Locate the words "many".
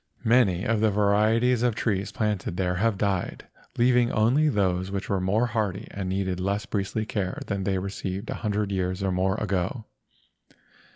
0.25-0.63